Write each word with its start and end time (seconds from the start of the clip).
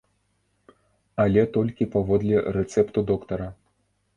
Але 1.25 1.43
толькі 1.57 1.89
паводле 1.97 2.41
рэцэпту 2.57 2.99
доктара. 3.13 3.47